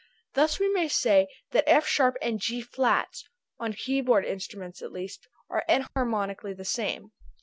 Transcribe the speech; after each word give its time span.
Thus 0.33 0.59
we 0.59 0.67
may 0.73 0.87
say 0.87 1.27
that 1.51 1.65
F 1.69 1.85
sharp 1.85 2.17
and 2.23 2.39
G 2.39 2.59
flat 2.59 3.17
(on 3.59 3.73
keyboard 3.73 4.25
instruments 4.25 4.81
at 4.81 4.91
least) 4.91 5.27
are 5.47 5.63
enharmonically 5.69 6.57
the 6.57 6.65
same. 6.65 7.11